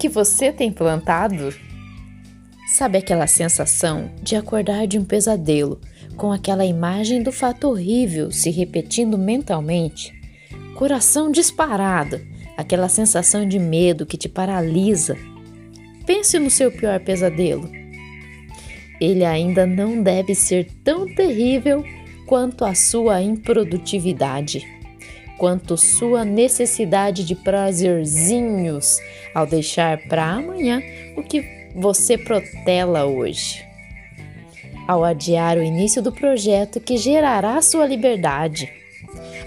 [0.00, 1.54] que você tem plantado?
[2.66, 5.78] Sabe aquela sensação de acordar de um pesadelo
[6.16, 10.10] com aquela imagem do fato horrível se repetindo mentalmente?
[10.74, 12.18] Coração disparado,
[12.56, 15.18] aquela sensação de medo que te paralisa.
[16.06, 17.70] Pense no seu pior pesadelo.
[18.98, 21.84] Ele ainda não deve ser tão terrível
[22.26, 24.66] quanto a sua improdutividade,
[25.40, 28.98] quanto sua necessidade de prazerzinhos
[29.34, 30.82] ao deixar para amanhã
[31.16, 33.64] o que você protela hoje.
[34.86, 38.70] Ao adiar o início do projeto que gerará sua liberdade,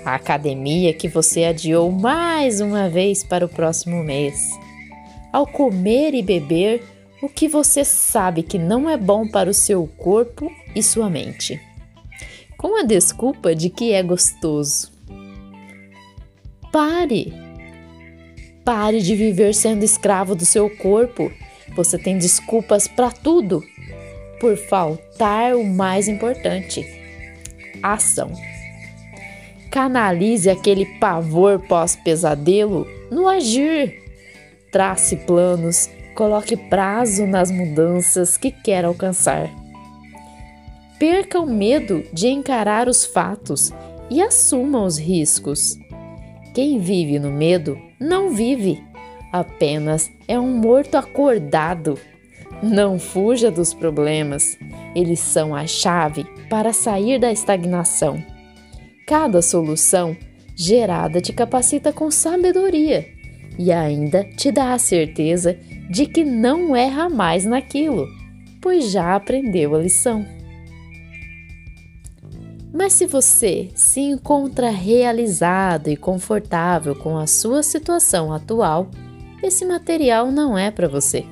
[0.03, 4.49] a academia que você adiou mais uma vez para o próximo mês,
[5.31, 6.81] ao comer e beber
[7.21, 11.61] o que você sabe que não é bom para o seu corpo e sua mente,
[12.57, 14.92] com a desculpa de que é gostoso.
[16.73, 17.31] Pare!
[18.65, 21.31] Pare de viver sendo escravo do seu corpo
[21.75, 23.63] você tem desculpas para tudo
[24.39, 26.85] por faltar o mais importante:
[27.81, 28.31] ação.
[29.71, 34.01] Canalize aquele pavor pós-pesadelo no agir.
[34.71, 39.49] Trace planos, coloque prazo nas mudanças que quer alcançar.
[40.99, 43.73] Perca o medo de encarar os fatos
[44.09, 45.77] e assuma os riscos.
[46.53, 48.83] Quem vive no medo não vive
[49.31, 51.97] apenas é um morto acordado.
[52.61, 54.57] Não fuja dos problemas,
[54.95, 58.23] eles são a chave para sair da estagnação.
[59.07, 60.15] Cada solução
[60.55, 63.07] gerada te capacita com sabedoria
[63.57, 65.57] e ainda te dá a certeza
[65.89, 68.07] de que não erra mais naquilo,
[68.61, 70.23] pois já aprendeu a lição.
[72.73, 78.87] Mas se você se encontra realizado e confortável com a sua situação atual,
[79.43, 81.23] esse material não é para você.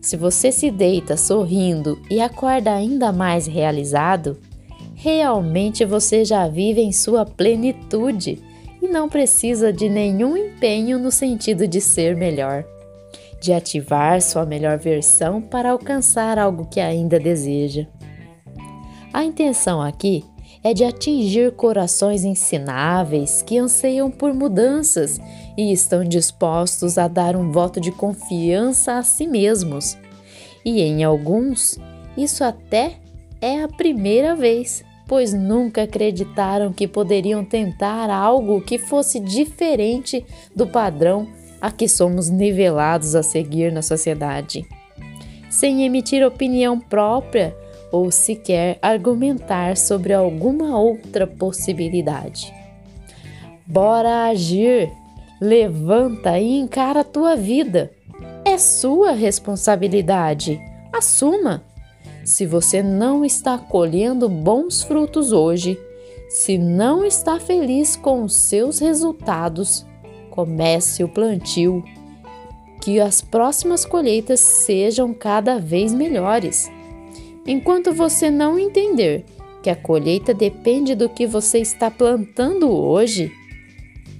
[0.00, 4.36] Se você se deita sorrindo e acorda ainda mais realizado,
[4.96, 8.42] realmente você já vive em sua plenitude
[8.82, 12.64] e não precisa de nenhum empenho no sentido de ser melhor,
[13.40, 17.86] de ativar sua melhor versão para alcançar algo que ainda deseja.
[19.14, 20.24] A intenção aqui
[20.60, 25.20] é de atingir corações ensináveis que anseiam por mudanças
[25.56, 29.96] e estão dispostos a dar um voto de confiança a si mesmos.
[30.64, 31.78] E em alguns,
[32.16, 32.96] isso até
[33.40, 40.26] é a primeira vez, pois nunca acreditaram que poderiam tentar algo que fosse diferente
[40.56, 41.28] do padrão
[41.60, 44.66] a que somos nivelados a seguir na sociedade.
[45.48, 47.56] Sem emitir opinião própria,
[47.94, 52.52] ou sequer argumentar sobre alguma outra possibilidade.
[53.64, 54.90] Bora agir!
[55.40, 57.92] Levanta e encara a tua vida.
[58.44, 60.60] É sua responsabilidade.
[60.92, 61.62] Assuma.
[62.24, 65.78] Se você não está colhendo bons frutos hoje,
[66.28, 69.86] se não está feliz com os seus resultados,
[70.30, 71.84] comece o plantio.
[72.82, 76.68] Que as próximas colheitas sejam cada vez melhores.
[77.46, 79.24] Enquanto você não entender
[79.62, 83.32] que a colheita depende do que você está plantando hoje,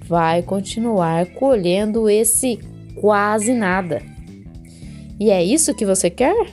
[0.03, 2.59] vai continuar colhendo esse
[2.95, 4.01] quase nada.
[5.19, 6.47] E é isso que você quer?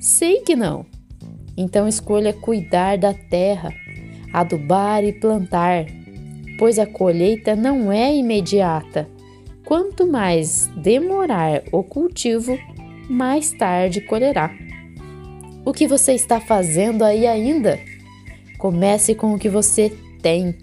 [0.00, 0.84] Sei que não.
[1.56, 3.72] Então escolha cuidar da terra,
[4.32, 5.86] adubar e plantar,
[6.58, 9.08] pois a colheita não é imediata.
[9.64, 12.58] Quanto mais demorar o cultivo,
[13.08, 14.67] mais tarde colherá.
[15.68, 17.78] O que você está fazendo aí ainda?
[18.56, 19.92] Comece com o que você
[20.22, 20.54] tem,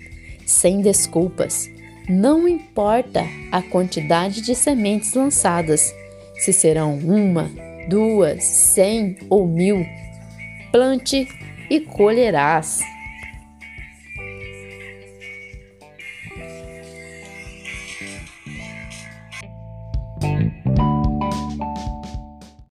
[0.47, 1.69] sem desculpas.
[2.09, 5.93] Não importa a quantidade de sementes lançadas,
[6.39, 7.51] se serão uma,
[7.87, 9.85] duas, cem ou mil.
[10.71, 11.27] Plante
[11.69, 12.79] e colherás.